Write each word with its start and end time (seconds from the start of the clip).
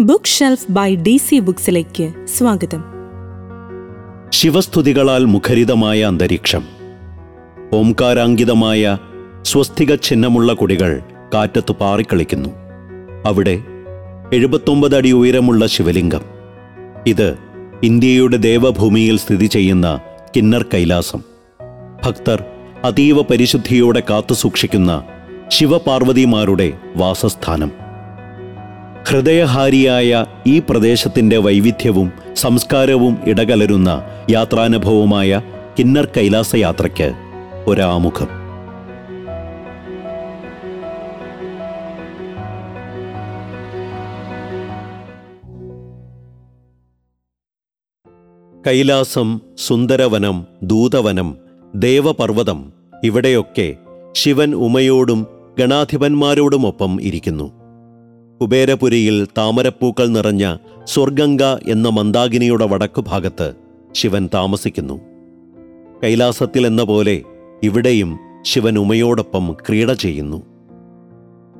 Book 0.00 0.24
shelf 0.24 0.72
by 0.72 0.96
D 0.96 1.16
C 1.16 1.38
ബുക്സിലേക്ക് 1.38 2.26
സ്വാഗതം. 2.26 2.84
ശിവസ്തുതികളാൽ 4.30 5.24
മുഖരിതമായ 5.24 6.02
അന്തരീക്ഷം 6.02 6.62
ഓംകാരാങ്കിതമായ 7.72 8.98
സ്വസ്തിക 9.42 9.94
ചിഹ്നമുള്ള 9.94 10.52
കൊടികൾ 10.52 11.00
കാറ്റത്തു 11.34 11.72
പാറിക്കളിക്കുന്നു. 11.72 12.48
അവിടെ 13.26 13.60
എഴുപത്തൊമ്പത് 14.32 14.96
അടി 14.96 15.12
ഉയരമുള്ള 15.12 15.66
ശിവലിംഗം. 15.66 16.20
ഇത് 17.06 17.38
ഇന്ത്യയുടെ 17.82 18.36
ദേവഭൂമിയിൽ 18.36 19.18
സ്ഥിതി 19.18 19.46
ചെയ്യുന്ന 19.46 20.00
കിന്നർ 20.36 20.66
കൈലാസം. 20.74 21.20
ഭക്തർ 22.04 22.44
അതീവ 22.84 23.22
പരിശുദ്ധിയോടെ 23.22 24.02
കാത്തുസൂക്ഷിക്കുന്ന 24.10 25.04
ശിവപാർവതിമാരുടെ 25.48 26.72
വാസസ്ഥാനം. 26.96 27.83
ഹൃദയഹാരിയായ 29.08 30.26
ഈ 30.46 30.58
പ്രദേശത്തിന്റെ 30.58 31.38
വൈവിധ്യവും 31.38 32.12
സംസ്കാരവും 32.34 33.18
ഇടകലരുന്ന 33.26 34.04
യാത്രാനുഭവമായ 34.30 35.40
കിന്നർ 35.78 36.08
കൈലാസ 36.16 36.54
യാത്രയ്ക്ക് 36.54 37.12
ഒരാമുഖം. 37.66 38.28
കൈലാസം 48.66 49.40
സുന്ദരവനം 49.58 50.46
ദൂതവനം 50.62 51.36
ദേവപർവതം 51.74 52.72
ഇവിടെയൊക്കെ 53.04 53.74
ശിവൻ 54.12 54.54
ഉമയോടും 54.54 55.26
ഗണാധിപന്മാരോടുമൊപ്പം 55.58 57.02
ഇരിക്കുന്നു. 57.02 57.63
കുബേരപുരിയിൽ 58.40 59.26
താമരപ്പൂക്കൾ 59.38 60.06
നിറഞ്ഞ 60.06 60.56
സ്വർഗംഗ 60.84 61.42
എന്ന 61.42 61.88
മന്ദാകിനിയുടെ 61.88 62.66
വടക്കുഭാഗത്ത് 62.66 63.54
ശിവൻ 63.92 64.28
താമസിക്കുന്നു. 64.34 65.00
കൈലാസത്തിൽ 66.04 66.66
എന്ന 66.66 66.82
പോലെ 66.82 67.22
ഇവിടെയും 67.62 68.18
ശിവൻ 68.42 68.78
ഉമയോടൊപ്പം 68.78 69.56
ക്രീഡ 69.68 69.92
ചെയ്യുന്നു. 69.92 70.42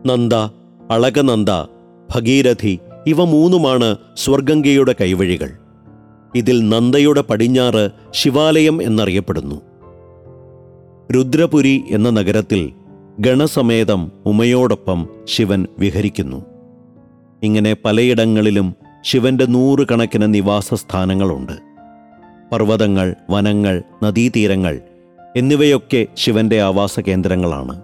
നന്ദ 0.07 0.35
അളകനന്ദ 0.91 1.51
ഭഗീരഥി 2.15 2.79
ഇവ 3.07 3.25
മൂന്നുമാണ് 3.25 3.97
സ്വർഗംഗയുടെ 4.17 4.95
കൈവഴികൾ. 5.01 5.51
ഇതിൽ 6.35 6.69
നന്ദയുടെ 6.69 7.21
പടിഞ്ഞാറ് 7.21 7.91
ശിവാലയം 8.11 8.83
എന്നറിയപ്പെടുന്നു. 8.83 9.61
രുദ്രപുരി 11.13 11.83
എന്ന 11.91 12.11
നഗരത്തിൽ 12.11 12.73
ഗണസമേതം 13.21 14.13
ഉമയോടൊപ്പം 14.27 15.09
ശിവൻ 15.25 15.67
വിഹരിക്കുന്നു. 15.79 16.54
ഇങ്ങനെ 17.45 17.73
പലയിടങ്ങളിലും 17.85 18.69
ശിവന്റെ 19.05 19.47
നൂറുകണക്കിന് 19.47 20.35
നിവാസ 20.35 20.75
സ്ഥാനങ്ങളുണ്ട് 20.75 21.53
പർവതങ്ങൾ 22.53 23.15
വനങ്ങൾ 23.31 23.83
നദീതീരങ്ങൾ 24.03 24.81
എന്നിവയൊക്കെ 25.37 26.07
ശിവന്റെ 26.17 26.63
ആവാസ 26.63 27.01
കേന്ദ്രങ്ങളാണ് 27.01 27.75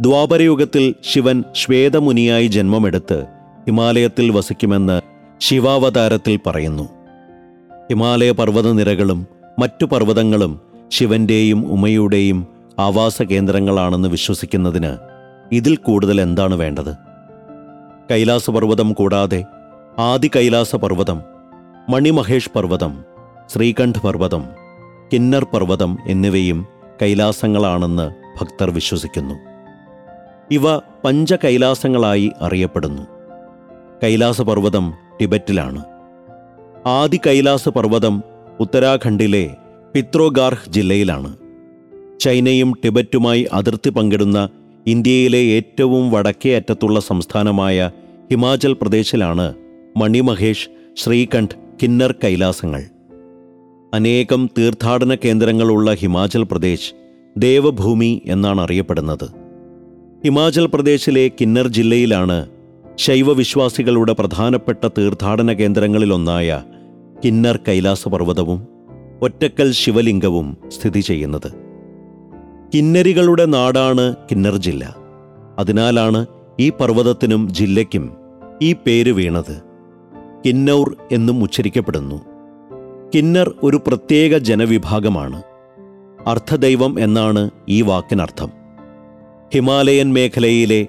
ദ്വാപരയുഗത്തിൽ 0.00 0.94
ശിവൻ 1.12 1.44
ശ്വേതമുനിയായി 1.54 2.46
ജന്മമെടുത്ത് 2.46 3.18
ഹിമാലയത്തിൽ 3.66 4.30
വസിക്കുമെന്ന് 4.30 4.96
ശിവാവതാരത്തിൽ 5.40 6.38
പറയുന്നു. 6.46 6.86
ഹിമാലയ 7.90 8.30
പർവതനിരകളും 8.30 9.26
മറ്റു 9.58 9.84
പർവതങ്ങളും 9.84 10.52
ശിവന്റെയും 10.92 11.60
ഉമയുടെയും 11.72 12.46
ആവാസ 12.78 13.22
കേന്ദ്രങ്ങളാണെന്ന് 13.22 14.08
വിശ്വസിക്കുന്നതിന് 14.08 14.92
ഇതിൽ 15.52 15.76
കൂടുതൽ 15.76 16.20
എന്താണ് 16.20 16.54
വേണ്ടത്? 16.54 17.05
കൈലാസപർവതം 18.10 18.92
കൂടാതെ 18.92 19.44
ആദി 19.98 20.30
കൈലാസ 20.36 20.76
പർവതം 20.76 21.22
മണിമഹേഷ് 21.88 22.50
പർവതം 22.56 23.04
ശ്രീകണ്ഠ് 23.48 24.06
പർവതം 24.06 24.44
കിന്നർ 25.12 25.44
പർവതം 25.44 25.98
എന്നിവയും 26.06 26.66
കൈലാസങ്ങളാണെന്ന് 27.02 28.14
ഭക്തർ 28.40 28.70
വിശ്വസിക്കുന്നു. 28.70 29.34
ഇവ 30.50 30.76
പഞ്ചകൈലാസങ്ങളായി 30.78 32.32
അറിയപ്പെടുന്നു. 32.40 33.02
കൈലാസപർവതം 34.02 34.94
ടിബറ്റിലാണ്. 35.20 35.84
ആദി 36.86 37.20
കൈലാസ 37.26 37.68
പർവതം 37.68 38.22
ഉത്തരാഖണ്ഡിലെ 38.60 39.56
പിത്രോഗാർഹ് 39.94 40.72
ജില്ലയിലാണ്. 40.72 41.36
ചൈനയും 42.20 42.72
ടിബറ്റുമായി 42.84 43.48
അതിർത്തി 43.52 43.90
പങ്കിടുന്ന 43.90 44.48
ഇന്ത്യയിലെ 44.86 45.38
ഏറ്റവും 45.38 46.10
വടക്കേ 46.10 46.56
അറ്റത്തുള്ള 46.56 47.00
സംസ്ഥാനമായ 47.00 47.90
ഹിമാചൽ 48.30 48.72
പ്രദേശിലാണ് 48.72 49.54
മണിമഹേഷ് 49.96 50.68
ശ്രീകണ്ഠ് 50.96 51.56
കിന്നർ 51.82 52.14
കൈലാസങ്ങൾ. 52.24 52.82
അനേകം 53.94 54.50
തീർത്ഥാടന 54.58 55.14
കേന്ദ്രങ്ങളുള്ള 55.14 55.94
ഹിമാചൽ 55.94 56.42
പ്രദേശ് 56.42 56.94
ദേവഭൂമി 57.36 58.22
എന്നാണ് 58.26 58.60
അറിയപ്പെടുന്നത്. 58.60 59.24
ഹിമാചൽ 60.24 60.66
പ്രദേശിലെ 60.66 61.30
കിന്നർ 61.40 61.68
ജില്ലയിലാണ് 61.68 62.50
ശൈവവിശ്വാസികളുടെ 62.94 64.12
പ്രധാനപ്പെട്ട 64.12 64.88
തീർത്ഥാടന 64.98 65.52
കേന്ദ്രങ്ങളിലൊന്നായ 65.52 66.62
കിന്നർ 67.24 67.56
കൈലാസപർവതവും 67.68 68.66
ഒറ്റക്കൽ 69.22 69.72
ശിവലിംഗവും 69.72 70.56
സ്ഥിതി 70.68 71.00
ചെയ്യുന്നത്. 71.00 71.65
കിന്നരികളുടെ 72.74 73.44
നാടാണ് 73.44 74.16
കിന്നർ 74.16 74.56
ജില്ല. 74.56 74.96
അതിനാലാണ് 75.58 76.26
ഈ 76.60 76.70
പർവതത്തിനും 76.70 77.54
ജില്ലയ്ക്കും 77.54 78.16
ഈ 78.62 78.72
പേര് 78.72 79.10
വീണത്. 79.10 79.62
കിന്നൗർ 80.46 80.96
എന്നും 81.12 81.42
ഉച്ചരിക്കപ്പെടുന്നു. 81.42 82.22
കിന്നർ 83.14 83.54
ഒരു 83.62 83.80
പ്രത്യേക 83.86 84.38
ജനവിഭാഗമാണ്. 84.38 85.42
അർത്ഥദൈവം 86.26 87.00
എന്നാണ് 87.00 87.50
ഈ 87.68 87.82
വാക്കിനർത്ഥം. 87.82 88.50
ഹിമാലയൻ 89.54 90.12
മേഖലയിലെ 90.12 90.86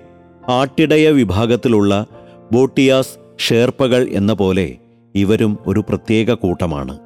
ആട്ടിടയ 0.49 1.09
വിഭാഗത്തിലുള്ള 1.09 2.05
ബോട്ടിയാസ് 2.51 3.39
ഷേർപ്പകൾ 3.39 4.07
എന്ന 4.09 4.33
പോലെ 4.33 4.75
ഇവരും 5.15 5.57
ഒരു 5.67 5.83
പ്രത്യേക 5.89 6.33
കൂട്ടമാണ്. 6.33 6.99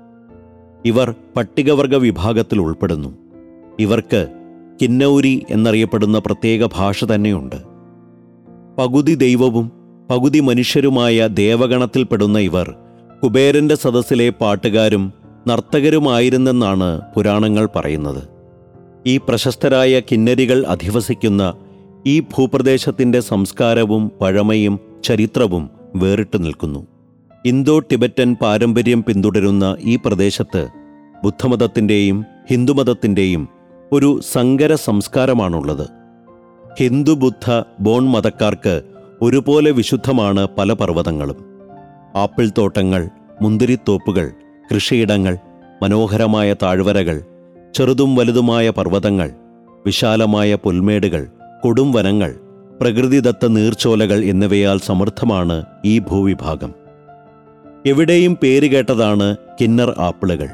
ഇവർ 0.86 1.16
പട്ടികവർഗ 1.36 1.96
വിഭാഗത്തിൽ 1.96 2.59
ഉൾപ്പെടുന്നു 2.59 3.18
ഇവർക്ക് 3.80 4.41
കിന്നൗരി 4.81 5.46
എന്നറിയപ്പെടുന്ന 5.50 6.19
പ്രത്യേക 6.19 6.66
ഭാഷ 6.66 7.03
തന്നെയുണ്ട്. 7.03 7.56
പകുതി 8.78 9.16
ദൈവവും 9.16 9.72
പകുതി 10.09 10.40
മനുഷ്യരുമായ 10.40 11.28
ദേവഗണത്തിൽപ്പെടുന്ന 11.28 12.40
ഇവർ 12.40 12.75
കുബേരന്റെ 13.24 13.75
സദസ്സിലെ 13.75 14.30
പാട്ടുകാരും 14.30 15.14
നർത്തകരുമായിരുന്നെന്നാണ് 15.47 17.02
പുരാണങ്ങൾ 17.16 17.70
പറയുന്നത്. 17.75 18.24
ഈ 19.08 19.18
പ്രശസ്തരായ 19.18 20.00
കിന്നരികൾ 20.00 20.66
അധിവസിക്കുന്ന 20.66 21.53
ഈ 22.08 22.20
ഭൂപ്രദേശത്തിന്റെ 22.20 23.20
സംസ്കാരവും 23.20 24.12
പഴമയും 24.22 24.80
ചരിത്രവും 25.03 25.70
വേറിട്ട് 25.96 26.44
നിൽക്കുന്നു. 26.44 26.88
ഇന്തോ 27.46 27.80
ടിബറ്റൻ 27.80 28.36
പാരമ്പര്യം 28.41 29.03
പിന്തുടരുന്ന 29.03 29.78
ഈ 29.80 29.96
പ്രദേശത്ത് 29.96 30.68
ബുദ്ധമതത്തിന്റെയും 31.24 32.25
ഹിന്ദുമതത്തിന്റെയും 32.52 33.61
ഒരു 33.94 34.22
സങ്കര 34.31 34.75
സംസ്കാരമാണുള്ളത്. 34.75 35.88
ഹിന്ദു 36.79 37.12
ബുദ്ധ 37.12 37.63
ബോൺ 37.79 38.03
മതക്കാർക്ക് 38.09 38.81
ഒരുപോലെ 39.22 39.72
വിശുദ്ധമാണ് 39.72 40.47
പല 40.57 40.74
പർവതങ്ങളും. 40.74 41.40
ആപ്പിൾ 42.16 42.50
തോട്ടങ്ങൾ 42.57 43.09
മുന്തിരിത്തോപ്പുകൾ 43.41 44.31
കൃഷിയിടങ്ങൾ 44.74 45.38
മനോഹരമായ 45.84 46.53
താഴ്വരകൾ 46.53 47.22
ചെറുതും 47.75 48.16
വലുതുമായ 48.16 48.69
പർവതങ്ങൾ 48.69 49.31
വിശാലമായ 49.85 50.56
പുൽമേടുകൾ 50.56 51.28
കൊടും 51.63 51.91
വനങ്ങൾ 51.91 52.35
പ്രകൃതിദത്ത 52.81 53.46
നീർച്ചോലകൾ 53.47 54.23
എന്നിവയാൽ 54.23 54.79
സമൃദ്ധമാണ് 54.79 55.66
ഈ 55.85 55.99
ഭൂവിഭാഗം. 55.99 56.73
എവിടെയും 57.85 58.37
പേരുകേട്ടതാണ് 58.44 59.37
കിന്നർ 59.61 59.96
ആപ്പിളുകൾ. 59.97 60.47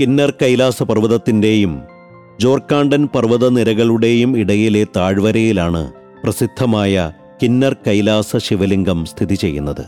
കിന്നർ 0.00 0.30
കൈലാസ 0.30 0.82
പർവതത്തിന്റെയും 0.82 1.82
ജോർക്കാണ്ടൻ 2.40 3.08
പർവതനിരകളുടെയും 3.14 4.38
ഇടയിലെ 4.38 4.86
താഴ്വരയിലാണ് 4.96 5.92
പ്രസിദ്ധമായ 6.24 7.12
കിന്നർ 7.42 7.76
കൈലാസ 7.86 8.36
ശിവലിംഗം 8.36 9.04
സ്ഥിതി 9.04 9.34
ചെയ്യുന്നത്. 9.34 9.84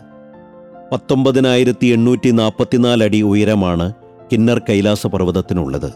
പത്തൊമ്പതിനായിരത്തി 0.92 1.86
എണ്ണൂറ്റി 1.86 2.30
നാൽപ്പത്തിനാല് 2.30 3.04
അടി 3.04 3.22
ഉയരമാണ് 3.22 3.92
കിന്നർ 4.32 4.58
കൈലാസ 4.58 5.06
പർവതത്തിനുള്ളത്. 5.06 5.92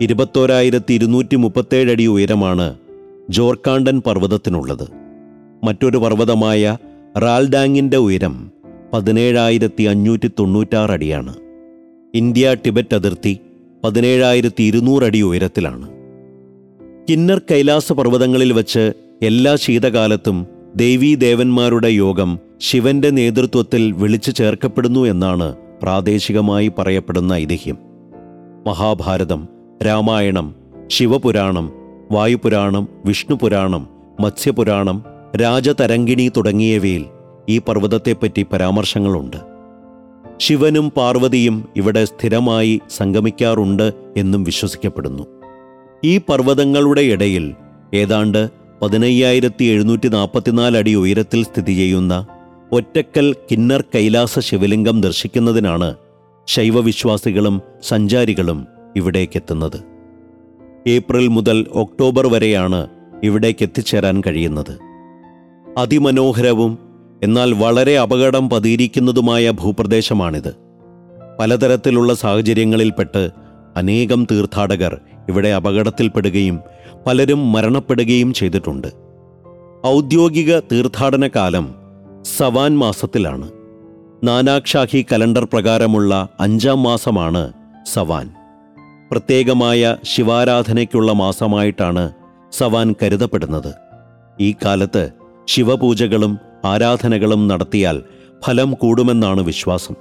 ഇരുപത്തോരായിരത്തി 0.00 0.94
ഇരുന്നൂറ്റി 0.94 1.36
മുപ്പത്തേഴ് 1.36 1.90
അടി 1.90 2.06
ഉയരമാണ് 2.06 2.74
ജോർക്കാണ്ടൻ 3.30 4.02
പർവതത്തിനുള്ളത്. 4.06 4.88
മറ്റൊരു 5.64 5.98
പർവതമായ 5.98 6.76
റാൽഡാങ്ങിന്റെ 7.18 7.96
ഉയരം 7.96 8.50
പതിനേഴായിരത്തി 8.92 9.82
അഞ്ഞൂറ്റി 9.82 10.30
തൊണ്ണൂറ്റാറ് 10.38 10.90
അടിയാണ്. 10.90 11.34
ഇന്ത്യ 12.14 12.56
ടിബറ്റ് 12.66 12.94
അതിർത്തി 12.94 13.38
പതിനേഴായിരത്തി 13.84 14.62
ഇരുന്നൂറ് 14.62 15.02
അടി 15.02 15.22
ഉയരത്തിലാണ്. 15.22 15.91
കിന്നർ 17.08 17.38
കൈലാസ 17.38 17.92
പർവതങ്ങളിൽ 17.92 18.52
വച്ച് 18.52 18.92
എല്ലാ 19.22 19.56
ശീതകാലത്തും 19.56 20.46
ദേവീദേവന്മാരുടെ 20.76 21.88
യോഗം 21.88 22.38
ശിവന്റെ 22.60 23.10
നേതൃത്വത്തിൽ 23.10 23.92
വിളിച്ചു 23.92 24.30
ചേർക്കപ്പെടുന്നു 24.30 25.06
എന്നാണ് 25.06 25.56
പ്രാദേശികമായി 25.82 26.72
പറയപ്പെടുന്ന 26.78 27.32
ഐതിഹ്യം. 27.32 27.78
മഹാഭാരതം 28.66 29.48
രാമായണം 29.86 30.54
ശിവപുരാണം 30.86 31.72
വായുപുരാണം 32.10 32.88
വിഷ്ണുപുരാണം 33.04 33.88
മത്സ്യപുരാണം 34.20 35.04
രാജതരങ്കിണി 35.36 36.30
തുടങ്ങിയവയിൽ 36.36 37.04
ഈ 37.48 37.58
പർവതത്തെപ്പറ്റി 37.58 38.46
പരാമർശങ്ങളുണ്ട്. 38.52 39.36
ശിവനും 40.40 40.90
പാർവതിയും 40.90 41.68
ഇവിടെ 41.76 42.04
സ്ഥിരമായി 42.04 42.80
സംഗമിക്കാറുണ്ട് 42.90 43.92
എന്നും 44.16 44.44
വിശ്വസിക്കപ്പെടുന്നു. 44.44 45.41
ഈ 46.04 46.18
പർവതങ്ങളുടെ 46.18 47.00
ഇടയിൽ 47.00 47.54
ഏതാണ്ട് 47.94 48.50
പതിനയ്യായിരത്തി 48.82 49.64
എഴുന്നൂറ്റി 49.64 50.08
നാൽപ്പത്തിനാല് 50.08 50.76
അടി 50.76 50.94
ഉയരത്തിൽ 50.94 51.44
സ്ഥിതി 51.44 51.72
ചെയ്യുന്ന 51.72 52.26
ഒറ്റക്കൽ 52.72 53.36
കിന്നർ 53.50 53.84
കൈലാസ 53.94 54.38
ശിവലിംഗം 54.38 55.00
ദർശിക്കുന്നതിനാണ് 55.00 55.94
ശൈവവിശ്വാസികളും 56.48 57.60
സഞ്ചാരികളും 57.82 58.66
ഇവിടേക്കെത്തുന്നത്. 58.96 59.84
ഏപ്രിൽ 60.88 61.28
മുതൽ 61.28 61.66
ഒക്ടോബർ 61.72 62.26
വരെയാണ് 62.26 62.88
ഇവിടേക്ക് 63.24 63.62
എത്തിച്ചേരാൻ 63.62 64.22
കഴിയുന്നത്. 64.26 64.78
അതിമനോഹരവും 65.78 66.78
എന്നാൽ 67.22 67.52
വളരെ 67.52 67.98
അപകടം 67.98 68.50
പതിയിരിക്കുന്നതുമായ 68.50 69.50
ഭൂപ്രദേശമാണിത്. 69.50 70.54
പലതരത്തിലുള്ള 71.38 72.14
സാഹചര്യങ്ങളിൽപ്പെട്ട് 72.14 73.30
അനേകം 73.76 74.26
തീർത്ഥാടകർ 74.30 75.00
ഇവിടെ 75.28 75.48
അപകടത്തിൽപ്പെടുകയും 75.48 76.60
പലരും 77.06 77.52
മരണപ്പെടുകയും 77.52 78.32
ചെയ്തിട്ടുണ്ട്. 78.32 78.88
ഔദ്യോഗിക 79.86 80.58
തീർത്ഥാടന 80.58 81.30
കാലം 81.36 81.74
സവാൻ 82.36 82.78
മാസത്തിലാണ്. 82.78 83.50
നാനാക്ഷാഹി 84.24 85.06
കലണ്ടർ 85.12 85.44
പ്രകാരമുള്ള 85.44 86.28
അഞ്ചാം 86.40 86.82
മാസമാണ് 86.82 87.52
സവാൻ. 87.92 88.30
പ്രത്യേകമായ 89.10 89.96
ശിവാരാധനയ്ക്കുള്ള 90.04 91.12
മാസമായിട്ടാണ് 91.12 92.10
സവാൻ 92.52 92.94
കരുതപ്പെടുന്നത്. 93.02 93.74
ഈ 94.40 94.54
കാലത്ത് 94.64 95.10
ശിവപൂജകളും 95.48 96.38
ആരാധനകളും 96.64 97.48
നടത്തിയാൽ 97.48 98.02
ഫലം 98.44 98.72
കൂടുമെന്നാണ് 98.72 99.40
വിശ്വാസം. 99.40 99.94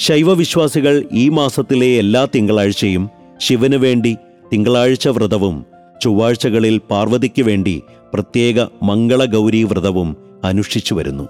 ശൈവവിശ്വാസികൾ 0.00 1.04
ഈ 1.12 1.28
മാസത്തിലെ 1.28 1.86
എല്ലാ 1.86 2.26
തിങ്കളാഴ്ചയും 2.34 3.10
ശിവന് 3.40 3.74
വേണ്ടി 3.74 4.16
തിങ്കളാഴ്ച 4.52 5.08
വ്രതവും 5.08 5.66
ചൊവ്വാഴ്ചകളിൽ 6.02 6.80
പാർവതിക്ക് 6.90 7.42
വേണ്ടി 7.42 7.82
പ്രത്യേക 8.14 8.66
മംഗളഗൗരി 8.82 9.62
വ്രതവും 9.62 10.16
അനുഷ്ഠിച്ചു 10.44 10.94
വരുന്നു. 10.94 11.28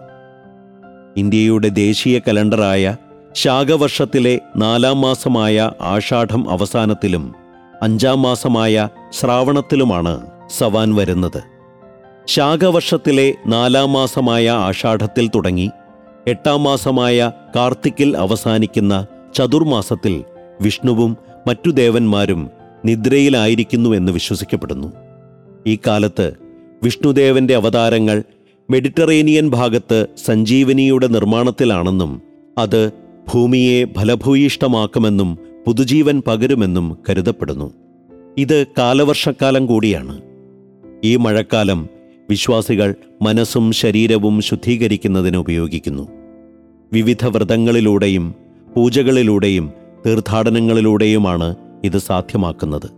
ഇന്ത്യയുടെ 1.17 1.69
ദേശീയ 1.69 2.19
കലണ്ടറായ 2.19 2.97
ശാഖവർഷത്തിലെ 3.35 4.41
നാലാം 4.57 5.01
മാസമായ 5.01 5.71
ആഷാഢം 5.81 6.51
അവസാനത്തിലും 6.51 7.35
അഞ്ചാം 7.83 8.23
മാസമായ 8.23 8.89
ശ്രാവണത്തിലുമാണ് 9.13 10.27
സവാൻ 10.59 10.95
വരുന്നത്. 10.95 11.43
ശാഖവർഷത്തിലെ 12.27 13.35
നാലാം 13.47 13.93
മാസമായ 13.93 14.51
ആഷാഢത്തിൽ 14.51 15.29
തുടങ്ങി 15.29 15.71
എട്ടാം 16.27 16.63
മാസമായ 16.63 17.31
കാർത്തിക്കിൽ 17.57 18.17
അവസാനിക്കുന്ന 18.17 19.07
ചതുർമാസത്തിൽ 19.35 20.25
വിഷ്ണുവും 20.61 21.17
മറ്റു 21.47 21.71
ദേവന്മാരും 21.71 22.51
നിദ്രയിലായിരിക്കുന്നുവെന്ന് 22.85 24.13
വിശ്വസിക്കപ്പെടുന്നു. 24.13 24.93
ഈ 25.67 25.79
കാലത്ത് 25.87 26.33
വിഷ്ണുദേവന്റെ 26.83 27.55
അവതാരങ്ങൾ 27.55 28.23
മെഡിറ്ററേനിയൻ 28.71 29.49
ഭാഗത്ത് 29.49 30.07
സഞ്ജീവനിയുടെ 30.25 31.07
നിർമ്മാണത്തിലാണെന്നും 31.07 32.23
അത് 32.59 32.91
ഭൂമിയെ 33.35 33.85
ഫലഭൂയിഷ്ടമാക്കുമെന്നും 33.85 35.39
പുതുജീവൻ 35.67 36.23
പകരുമെന്നും 36.27 36.97
കരുതപ്പെടുന്നു. 37.11 37.73
ഇത് 38.39 38.67
കാലവർഷക്കാലം 38.79 39.67
കൂടിയാണ്. 39.67 40.21
ഈ 41.05 41.17
മഴക്കാലം 41.17 41.89
വിശ്വാസികൾ 42.31 42.95
മനസ്സും 43.23 43.73
ശരീരവും 43.73 44.41
ശുദ്ധീകരിക്കുന്നതിന് 44.41 45.37
ഉപയോഗിക്കുന്നു. 45.37 46.09
വിവിധ 46.93 47.27
വ്രതങ്ങളിലൂടെയും 47.27 48.35
പൂജകളിലൂടെയും 48.77 49.84
തീർത്ഥാടനങ്ങളിലൂടെയുമാണ് 50.07 51.57
ഇത് 51.85 51.99
സാധ്യമാക്കുന്നത്. 51.99 52.91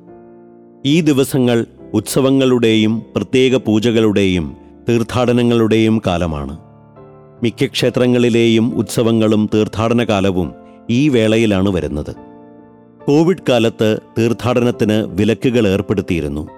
ഈ 0.87 1.01
ദിവസങ്ങൾ 1.01 1.67
ഉത്സവങ്ങളുടെയും 1.95 3.03
പ്രത്യേക 3.17 3.57
പൂജകളുടെയും 3.57 4.57
തീർത്ഥാടനങ്ങളുടെയും 4.89 6.03
കാലമാണ്. 6.07 6.59
മിക്ക 7.43 7.67
ക്ഷേത്രങ്ങളിലെയും 7.67 8.75
ഉത്സവങ്ങളും 8.75 9.51
തീർത്ഥാടന 9.55 10.05
കാലവും 10.05 10.53
ഈ 10.91 11.09
വേളയിലാണ് 11.09 11.69
വരുന്നത്. 11.69 12.15
കോവിഡ് 13.07 13.45
കാലത്ത് 13.49 14.01
തീർത്ഥാടനത്തിന് 14.19 14.93
വിലക്കുകൾ 14.93 15.69
ഏർപ്പെടുത്തിയിരുന്നു. 15.69 16.49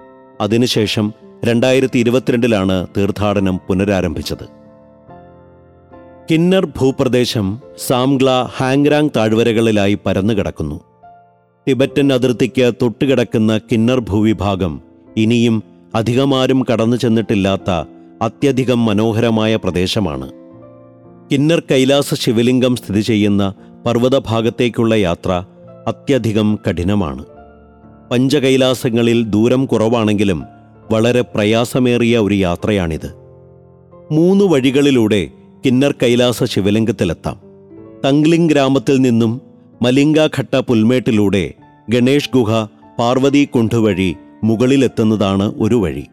അതിനുശേഷം 0.41 1.13
രണ്ടായിരത്തി 1.45 1.99
ഇരുപത്തിരണ്ടിലാണ് 1.99 2.87
തീർത്ഥാടനം 2.97 3.59
പുനരാരംഭിച്ചത്. 3.67 4.58
കിന്നർ 6.31 6.65
ഭൂപ്രദേശം 6.65 7.59
സാംഗ്ല 7.87 8.49
ഹാങ്രാങ് 8.57 9.09
താഴ്വരകളിലായി 9.15 9.97
പരന്നു 10.05 10.33
കിടക്കുന്നു 10.33 10.79
ടിബറ്റൻ 11.67 12.13
അതിർത്തിക്ക് 12.13 12.71
തൊട്ടുകിടക്കുന്ന 12.81 13.57
കിന്നർ 13.57 13.99
ഭൂവിഭാഗം 13.99 14.81
ഇനിയും 15.17 15.63
അധികമാരും 15.95 16.65
കടന്നു 16.73 16.97
ചെന്നിട്ടില്ലാത്ത 16.97 17.71
അത്യധികം 18.21 18.85
മനോഹരമായ 18.85 19.55
പ്രദേശമാണ്. 19.55 20.31
കിന്നർ 21.31 21.63
കൈലാസ 21.71 22.13
ശിവലിംഗം 22.13 22.75
സ്ഥിതി 22.75 23.01
ചെയ്യുന്ന 23.01 23.53
പർവതഭാഗത്തേക്കുള്ള 23.85 24.95
യാത്ര 24.95 25.43
അത്യധികം 25.87 26.59
കഠിനമാണ്. 26.69 27.25
പഞ്ചകൈലാസങ്ങളിൽ 28.11 29.23
ദൂരം 29.23 29.65
കുറവാണെങ്കിലും 29.65 30.43
വളരെ 30.91 31.21
പ്രയാസമേറിയ 31.21 32.17
ഒരു 32.17 32.33
യാത്രയാണിത്. 32.33 33.15
മൂന്ന് 34.11 34.45
വഴികളിലൂടെ 34.45 35.27
കിന്നർ 35.65 35.95
കൈലാസ 36.03 36.43
ശിവലിംഗത്തിലെത്താം. 36.43 37.37
തങ്ലിംഗ് 38.05 38.49
ഗ്രാമത്തിൽ 38.49 38.97
നിന്നും 38.97 39.41
മലിംഗഘട്ട 39.81 40.55
പുൽമേട്ടിലൂടെ 40.55 41.53
ഗണേഷ് 41.89 42.29
ഗുഹ 42.33 42.65
പാർവതി 42.99 43.45
കുണ്ഠ് 43.45 43.75
വഴി 43.75 44.15
മുകളിലെത്തുന്നതാണ് 44.43 45.53
ഒരു 45.57 45.75
വഴി. 45.75 46.03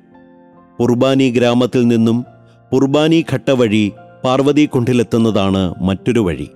പുർബാനി 0.79 1.31
ഗ്രാമത്തിൽ 1.31 1.89
നിന്നും 1.89 2.25
പുർബാനി 2.73 3.25
ഘട്ട 3.33 3.51
വഴി 3.51 3.93
പാർവതി 4.25 4.67
കുണ്ഠിലെത്തുന്നതാണ് 4.67 5.75
മറ്റൊരു 5.83 6.21
വഴി. 6.21 6.49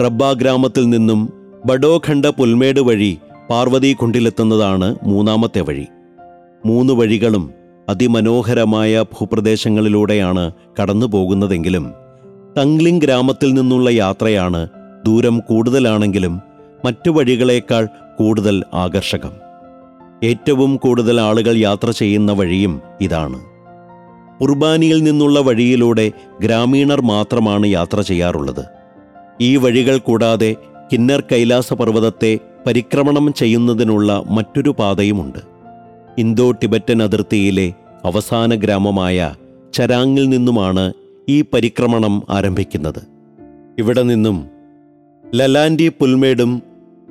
റബ്ബ 0.00 0.32
ഗ്രാമത്തിൽ 0.32 0.88
നിന്നും 0.88 1.32
ബഡോഖണ്ഡ 1.66 2.26
പുൽമേട് 2.26 2.80
വഴി 2.80 3.18
പാർവതി 3.50 3.92
കുണ്ടിലെത്തുന്നതാണ് 3.92 4.96
മൂന്നാമത്തെ 5.02 5.60
വഴി. 5.60 5.86
മൂന്ന് 6.66 6.92
വഴികളും 6.92 7.50
അതിമനോഹരമായ 7.88 9.02
ഭൂപ്രദേശങ്ങളിലൂടെയാണ് 9.02 10.52
കടന്നു 10.82 11.06
പോകുന്നതെങ്കിലും 11.06 12.01
തങ്ലിംഗ് 12.58 13.02
ഗ്രാമത്തിൽ 13.02 13.54
നിന്നുള്ള 13.54 13.90
യാത്രയാണ് 13.90 14.68
ദൂരം 15.06 15.38
കൂടുതലാണെങ്കിലും 15.38 16.40
മറ്റു 16.84 17.10
വഴികളേക്കാൾ 17.10 17.88
കൂടുതൽ 18.18 18.64
ആകർഷകം. 18.74 19.30
ഏറ്റവും 20.24 20.76
കൂടുതൽ 20.76 21.20
ആളുകൾ 21.20 21.56
യാത്ര 21.56 21.90
ചെയ്യുന്ന 21.90 22.32
വഴിയും 22.32 22.82
ഇതാണ്. 23.00 23.40
കുർബാനിയിൽ 24.40 25.02
നിന്നുള്ള 25.02 25.40
വഴിയിലൂടെ 25.40 26.12
ഗ്രാമീണർ 26.40 27.00
മാത്രമാണ് 27.00 27.66
യാത്ര 27.66 28.00
ചെയ്യാറുള്ളത്. 28.00 28.64
ഈ 29.40 29.56
വഴികൾ 29.56 29.98
കൂടാതെ 29.98 30.56
കിന്നർ 30.92 31.20
കൈലാസ 31.20 31.72
പർവതത്തെ 31.72 32.38
പരിക്രമണം 32.66 33.34
ചെയ്യുന്നതിനുള്ള 33.34 34.22
മറ്റൊരു 34.30 34.74
പാതയുമുണ്ട്. 34.78 35.38
ഇന്തോ 36.18 36.50
ടിബറ്റൻ 36.50 37.02
അതിർത്തിയിലെ 37.02 37.72
അവസാന 38.04 38.54
ഗ്രാമമായ 38.54 39.34
ചരാങ്ങിൽ 39.74 40.28
നിന്നുമാണ് 40.28 40.92
ഈ 41.28 41.44
പരിക്രമണം 41.52 42.22
ആരംഭിക്കുന്നത്. 42.30 43.02
ഇവിടെ 43.78 44.02
നിന്നും 44.02 44.46
ലലാൻഡി 45.34 45.88
പുൽമേടും 45.88 46.62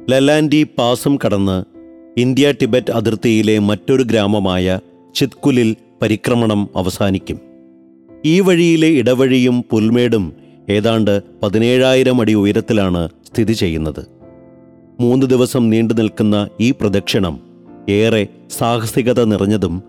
ലലാൻഡി 0.10 0.64
പാസും 0.64 1.20
കടന്ന് 1.26 1.66
ഇന്ത്യ 2.20 2.52
ടിബറ്റ് 2.52 2.92
അതിർത്തിയിലെ 2.92 3.60
മറ്റൊരു 3.60 4.04
ഗ്രാമമായ 4.04 4.80
ചിത്കുലിൽ 5.16 5.76
പരിക്രമണം 6.02 6.70
അവസാനിക്കും. 6.76 7.40
ഈ 8.26 8.40
വഴിയിലെ 8.40 8.88
ഇടവഴിയും 8.88 9.66
പുൽമേടും 9.72 10.34
ഏതാണ്ട് 10.70 11.22
പതിനേഴായിരം 11.44 12.22
അടി 12.22 12.34
ഉയരത്തിലാണ് 12.34 13.10
സ്ഥിതി 13.28 13.54
ചെയ്യുന്നത്. 13.54 14.08
മൂന്ന് 15.00 15.26
ദിവസം 15.26 15.70
നീണ്ടു 15.70 15.94
നിൽക്കുന്ന 15.94 16.50
ഈ 16.60 16.72
പ്രദക്ഷിണം 16.72 17.40
ഏറെ 17.90 18.28
സാഹസികത 18.58 19.24
നിറഞ്ഞതും 19.24 19.84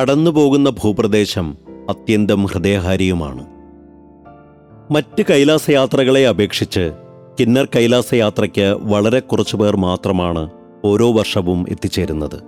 കടന്നുപോകുന്ന 0.00 0.70
ഭൂപ്രദേശം 0.70 1.56
അത്യന്തം 1.88 2.44
ഹൃദയഹാരിയുമാണ്. 2.44 3.57
മറ്റ് 4.90 5.22
കൈലാസയാത്രകളെ 5.30 6.28
അപേക്ഷിച്ച് 6.28 6.92
കിന്നർ 7.40 7.68
കൈലാസയാത്രയ്ക്ക് 7.76 8.76
വളരെ 8.80 9.20
കുറച്ചു 9.20 9.56
പേർ 9.56 9.76
മാത്രമാണ് 9.76 10.50
ഓരോ 10.84 11.12
വർഷവും 11.12 11.66
എത്തിച്ചേരുന്നത്. 11.68 12.42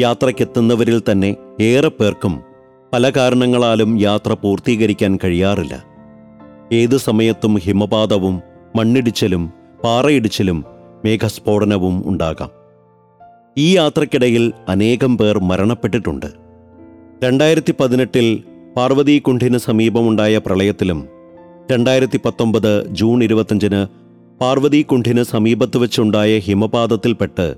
യാത്രയ്ക്കെത്തുന്നവരിൽ 0.00 1.02
തന്നെ 1.10 1.36
ഏറെ 1.60 1.88
പേർക്കും 1.88 2.40
പല 2.92 3.10
കാരണങ്ങളാലും 3.10 4.00
യാത്ര 4.00 4.32
പൂർത്തീകരിക്കാൻ 4.32 5.18
കഴിയാറില്ല. 5.24 5.84
ഏത് 6.72 6.96
സമയത്തും 6.96 7.54
ഹിമപാതവും 7.54 8.42
മണ്ണിടിച്ചിലും 8.76 9.52
പാറയിടിച്ചിലും 9.84 10.64
മേഘസ്ഫോടനവും 11.04 12.02
ഉണ്ടാകാം. 12.06 12.50
ഈ 13.58 13.76
യാത്രക്കിടയിൽ 13.76 14.52
അനേകം 14.68 15.18
പേർ 15.18 15.38
മരണപ്പെട്ടിട്ടുണ്ട്. 15.38 16.26
രണ്ടായിരത്തി 17.24 17.74
പതിനെട്ടിൽ 17.80 18.42
പാർവതീകുണ്ഠിന് 18.76 19.58
സമീപമുണ്ടായ 19.58 20.38
പ്രളയത്തിലും 20.38 21.15
രണ്ടായിരത്തി 21.70 22.20
പത്തൊമ്പത് 22.24 22.86
ജൂൺ 22.88 23.24
ഇരുപത്തഞ്ചിന് 23.24 23.86
പാർവതീകുണ്ഠിന് 24.40 25.22
സമീപത്ത് 25.22 25.78
വെച്ചുണ്ടായ 25.78 26.38
ഹിമപാതത്തിൽപ്പെട്ട് 26.38 27.54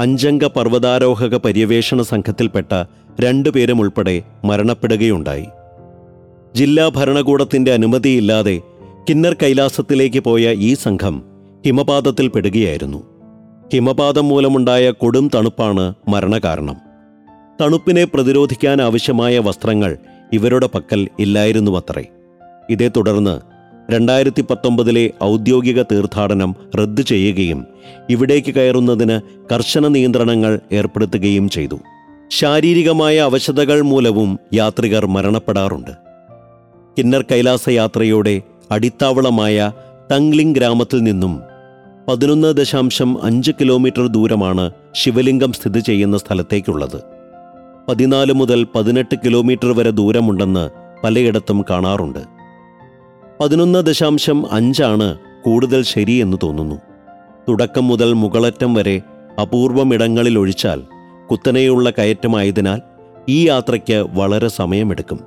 അഞ്ചംഗ 0.00 0.44
പർവതാരോഹക 0.46 1.36
പര്യവേഷണ 1.36 2.02
സംഘത്തിൽപ്പെട്ട 2.02 2.84
രണ്ടുപേരും 3.20 3.80
ഉൾപ്പെടെ 3.80 4.22
മരണപ്പെടുകയുണ്ടായി. 4.44 5.46
ജില്ലാ 6.54 6.88
ഭരണകൂടത്തിന്റെ 6.88 7.72
അനുമതിയില്ലാതെ 7.72 8.60
കിന്നർ 9.08 9.36
കൈലാസത്തിലേക്ക് 9.42 10.20
പോയ 10.20 10.52
ഈ 10.52 10.74
സംഘം 10.74 11.22
ഹിമപാതത്തിൽ 11.66 12.28
പെടുകയായിരുന്നു 12.28 13.02
ഹിമപാതം 13.72 14.28
മൂലമുണ്ടായ 14.28 14.90
കൊടും 14.90 15.30
തണുപ്പാണ് 15.34 15.94
മരണകാരണം. 16.08 16.76
തണുപ്പിനെ 17.60 18.04
പ്രതിരോധിക്കാൻ 18.04 18.82
ആവശ്യമായ 18.82 19.38
വസ്ത്രങ്ങൾ 19.38 19.96
ഇവരുടെ 20.32 20.66
പക്കൽ 20.66 21.08
ഇല്ലായിരുന്നുവത്രേ. 21.18 22.04
ഇതേ 22.70 22.88
തുടർന്ന് 22.96 23.47
രണ്ടായിരത്തി 23.90 24.42
പത്തൊമ്പതിലെ 24.42 25.10
ഔദ്യോഗിക 25.24 25.82
തീർത്ഥാടനം 25.82 26.54
റദ്ദു 26.78 27.02
ചെയ്യുകയും 27.02 27.66
ഇവിടേക്ക് 28.10 28.54
കയറുന്നതിന് 28.54 29.20
കർശന 29.54 29.88
നിയന്ത്രണങ്ങൾ 29.88 30.60
ഏർപ്പെടുത്തുകയും 30.72 31.48
ചെയ്തു. 31.48 31.78
ശാരീരികമായ 32.30 33.18
അവശതകൾ 33.18 33.80
മൂലവും 33.80 34.38
യാത്രികർ 34.54 35.06
മരണപ്പെടാറുണ്ട്. 35.06 35.90
കിന്നർ 36.98 37.22
കൈലാസ 37.22 37.68
യാത്രയുടെ 37.68 38.42
അടിത്താവളമായ 38.70 39.72
ടംഗ്ലിംഗ് 40.12 40.56
ഗ്രാമത്തിൽ 40.56 41.02
നിന്നും 41.02 41.40
പതിനൊന്ന് 42.08 42.54
ദശാംശം 42.54 43.22
അഞ്ച് 43.22 43.52
കിലോമീറ്റർ 43.60 44.06
ദൂരമാണ് 44.06 44.70
ശിവലിംഗം 44.94 45.52
സ്ഥിതി 45.52 45.80
ചെയ്യുന്ന 45.80 46.18
സ്ഥലത്തേക്കുള്ളത്. 46.18 47.02
പതിനാല് 47.88 48.32
മുതൽ 48.32 48.66
പതിനെട്ട് 48.74 49.14
കിലോമീറ്റർ 49.24 49.76
വരെ 49.76 49.90
ദൂരമുണ്ടെന്ന് 49.90 50.70
പലയിടത്തും 51.04 51.64
കാണാറുണ്ട്. 51.70 52.37
പതിനൊന്ന് 53.40 53.86
ദശാംശം 53.86 54.52
അഞ്ചാണ് 54.52 55.18
കൂടുതൽ 55.44 55.82
ശരിയെന്ന് 55.82 56.36
തോന്നുന്നു. 56.42 56.74
തുടക്കം 57.48 57.88
മുതൽ 57.88 58.12
മുകളറ്റം 58.12 58.74
വരെ 58.74 59.02
അപൂർവമിടങ്ങളിൽ 59.42 60.38
ഒഴിച്ചാൽ 60.38 60.82
കുത്തനെയുള്ള 61.30 61.90
കയറ്റമായതിനാൽ 61.90 62.80
ഈ 63.28 63.48
യാത്രയ്ക്ക് 63.48 64.06
വളരെ 64.12 64.48
സമയമെടുക്കും. 64.48 65.20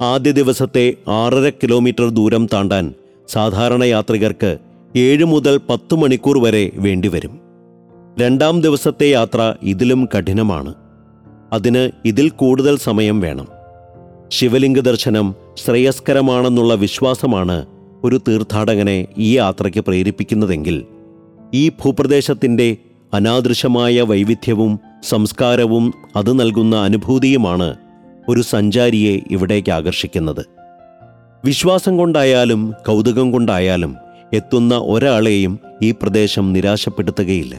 ആദ്യ 0.00 0.30
ദിവസത്തെ 0.30 0.94
ആറര 1.08 1.50
കിലോമീറ്റർ 1.50 2.08
ദൂരം 2.08 2.48
താണ്ടാൻ 2.52 2.94
സാധാരണ 3.28 3.84
യാത്രികർക്ക് 3.84 4.58
ഏഴ് 4.96 5.24
മുതൽ 5.24 5.60
പത്ത് 5.70 5.94
മണിക്കൂർ 5.94 6.38
വരെ 6.38 6.70
വേണ്ടിവരും. 6.74 7.40
രണ്ടാം 8.20 8.60
ദിവസത്തെ 8.60 9.06
യാത്ര 9.10 9.54
ഇതിലും 9.62 10.08
കഠിനമാണ്. 10.18 10.74
അതിന് 11.52 11.90
ഇതിൽ 12.04 12.28
കൂടുതൽ 12.28 12.76
സമയം 12.76 13.20
വേണം. 13.20 13.57
ശിവലിംഗ 14.30 14.80
ദർശനം 14.80 15.34
ശ്രേയസ്കരമാണെന്നുള്ള 15.64 16.74
വിശ്വാസമാണ് 16.74 17.66
ഒരു 18.04 18.20
തീർത്ഥാടകനെ 18.28 19.06
ഈ 19.18 19.36
യാത്രയ്ക്ക് 19.36 19.78
പ്രേരിപ്പിക്കുന്നതെങ്കിൽ. 19.78 20.84
ഈ 21.54 21.68
ഭൂപ്രദേശത്തിന്റെ 21.68 22.76
അനാദൃശമായ 23.14 24.00
വൈവിധ്യവും 24.00 24.80
സംസ്കാരവും 25.08 25.94
അത് 26.16 26.40
നൽകുന്ന 26.40 26.76
അനുഭൂതിയുമാണ് 26.76 27.76
ഒരു 28.28 28.42
സഞ്ചാരിയെ 28.42 29.20
ഇവിടേക്ക് 29.30 29.72
ആകർഷിക്കുന്നത്. 29.72 30.46
വിശ്വാസം 31.44 31.96
കൊണ്ടായാലും 31.96 32.74
കൗതുകം 32.86 33.32
കൊണ്ടായാലും 33.32 33.96
എത്തുന്ന 34.32 34.74
ഒരാളെയും 34.74 35.58
ഈ 35.82 35.90
പ്രദേശം 35.90 36.52
നിരാശപ്പെടുത്തുകയില്ല. 36.52 37.54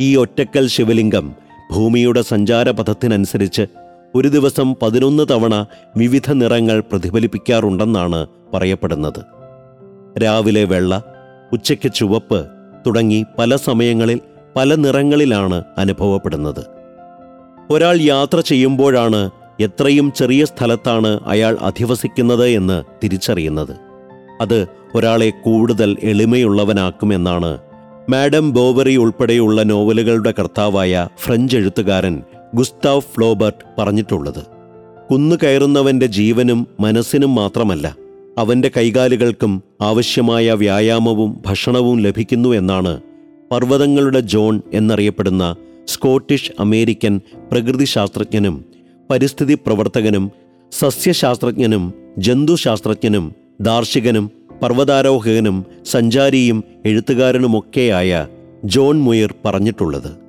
ഈ 0.00 0.16
ഒറ്റക്കൽ 0.16 0.68
ശിവലിംഗം 0.68 1.34
ഭൂമിയുടെ 1.74 2.22
സഞ്ചാരപഥത്തിനനുസരിച്ച് 2.22 3.66
ഒരു 4.16 4.28
ദിവസം 4.28 4.74
പതിനൊന്ന് 4.82 5.26
തവണ 5.30 5.66
വിവിധ 5.96 6.32
നിറങ്ങൾ 6.32 6.80
പ്രതിഫലിപ്പിക്കാറുണ്ടെന്നാണ് 6.80 8.26
പറയപ്പെടുന്നത്. 8.54 9.20
രാവിലെ 10.18 10.64
വെള്ള 10.64 11.02
ഉച്ചയ്ക്ക് 11.52 11.92
ചുവപ്പ് 11.92 12.46
തുടങ്ങി 12.86 13.24
പല 13.38 13.56
സമയങ്ങളിൽ 13.56 14.20
പല 14.56 14.74
നിറങ്ങളിലാണ് 14.74 15.64
അനുഭവപ്പെടുന്നത്. 15.78 16.64
ഒരാൾ 17.70 18.00
യാത്ര 18.00 18.40
ചെയ്യുമ്പോഴാണ് 18.40 19.30
എത്രയും 19.60 20.12
ചെറിയ 20.12 20.44
സ്ഥലത്താണ് 20.44 21.20
അയാൾ 21.26 21.58
അധിവസിക്കുന്നത് 21.62 22.48
എന്ന് 22.48 22.84
തിരിച്ചറിയുന്നത്. 23.04 23.76
അത് 24.40 24.66
ഒരാളെ 24.94 25.30
കൂടുതൽ 25.30 25.96
എളിമയുള്ളവനാക്കുമെന്നാണ് 26.02 27.58
മാഡം 28.10 28.52
ബോവറി 28.52 28.96
ഉൾപ്പെടെയുള്ള 28.96 29.62
നോവലുകളുടെ 29.62 30.34
കർത്താവായ 30.38 31.08
ഫ്രഞ്ച് 31.18 31.56
എഴുത്തുകാരൻ 31.56 32.22
ഗുസ്താവ് 32.56 33.00
ഫ്ലോബർട്ട് 33.00 33.64
പറഞ്ഞിട്ടുള്ളത്. 33.78 34.46
കുന്നു 35.10 35.36
കയറുന്നവന്റെ 35.42 36.06
ജീവനും 36.06 36.66
മനസ്സിനും 36.80 37.34
മാത്രമല്ല 37.34 37.96
അവന്റെ 38.38 38.70
കൈകാലുകൾക്കും 38.76 39.62
ആവശ്യമായ 39.82 40.52
വ്യായാമവും 40.52 41.42
ഭക്ഷണവും 41.46 42.00
ലഭിക്കുന്നു 42.00 42.48
എന്നാണ് 42.48 43.00
പർവതങ്ങളുടെ 43.52 44.20
ജോൺ 44.20 44.60
എന്നറിയപ്പെടുന്ന 44.72 45.56
സ്കോട്ടിഷ് 45.88 46.52
അമേരിക്കൻ 46.60 47.20
പ്രകൃതിശാസ്ത്രജ്ഞനും 47.52 48.64
പരിസ്ഥിതി 49.10 49.54
പ്രവർത്തകനും 49.54 50.30
സസ്യശാസ്ത്രജ്ഞനും 50.72 51.94
ജന്തുശാസ്ത്രജ്ഞനും 52.18 53.32
ദാർശികനും 53.60 54.30
പർവതാരോഹകനും 54.62 55.66
സഞ്ചാരിയും 55.86 56.64
എഴുത്തുകാരനുമൊക്കെയായ 56.86 58.26
ജോൺ 58.64 58.98
മുയർ 58.98 59.34
പറഞ്ഞിട്ടുള്ളത്. 59.44 60.25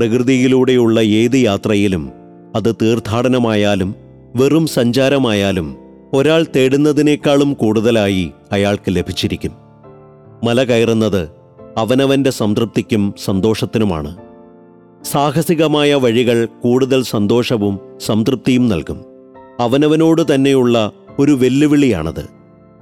പ്രകൃതിയിലൂടെയുള്ള 0.00 1.00
ഏത് 1.00 1.36
യാത്രയിലും 1.36 2.12
അത് 2.56 2.74
തീർത്ഥാടനമായാലും 2.82 3.94
വെറും 4.36 4.66
സഞ്ചാരമായാലും 4.66 5.76
ഒരാൾ 6.12 6.46
തേടുന്നതിനേക്കാളും 6.56 7.52
കൂടുതലായി 7.52 8.30
അയാൾക്ക് 8.52 8.84
ലഭിച്ചിരിക്കും. 8.88 9.50
മല 10.44 10.64
കയറുന്നത് 10.64 11.28
അവനവന്റെ 11.76 12.30
സംതൃപ്തിക്കും 12.30 13.14
സന്തോഷത്തിനുമാണ്. 13.24 14.16
സാഹസികമായ 15.04 15.94
വഴികൾ 15.94 16.48
കൂടുതൽ 16.62 17.02
സന്തോഷവും 17.02 17.78
സംതൃപ്തിയും 18.06 18.68
നൽകും. 18.68 19.04
അവനവനോട് 19.60 20.34
തന്നെയുള്ള 20.34 20.92
ഒരു 21.18 21.32
വെല്ലുവിളിയാണത് 21.32 22.30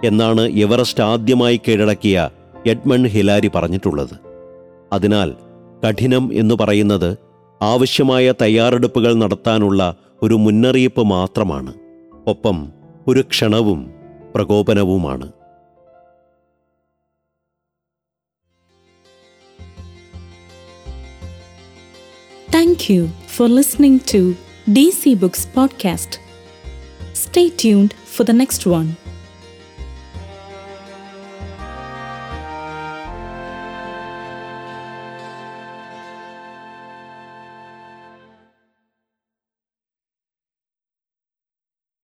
എന്നാണ് 0.05 0.41
എവറസ്റ്റ് 0.41 1.05
ആദ്യമായി 1.05 1.61
കീഴടക്കിയ 1.69 2.29
എഡ്മൺ 2.67 3.07
ഹിലാരി 3.07 3.51
പറഞ്ഞിട്ടുള്ളത്. 3.55 4.17
അതിനാൽ 4.93 5.48
കഠിനം 5.85 6.31
എന്ന് 6.33 6.55
പറയുന്നത് 6.55 7.17
ആവശ്യമായ 7.63 8.35
തയ്യാറെടുപ്പുകൾ 8.43 9.15
നടത്താനുള്ള 9.15 9.97
ഒരു 10.23 10.35
മുന്നറിയിപ്പ് 10.35 11.03
മാത്രമാണ്. 11.03 11.75
ഒപ്പം 12.27 12.73
ഒരു 13.09 13.21
ക്ഷണവും 13.21 13.91
പ്രകോപനവുമാണ്. 14.35 15.33
Thank 22.55 22.93
you 22.93 23.09
for 23.37 23.57
listening 23.57 24.01
to 24.15 24.35
D 24.73 24.91
C 24.91 25.15
books 25.15 25.49
podcast 25.57 26.21
stay 27.13 27.49
tune 27.49 27.89
for 28.17 28.27
the 28.27 28.31
next 28.31 28.71
one. 28.71 29.18